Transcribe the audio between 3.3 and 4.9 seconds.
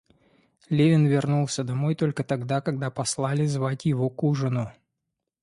звать его к ужину.